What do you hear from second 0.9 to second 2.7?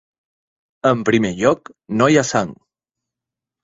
En primer lloc, no hi ha sang.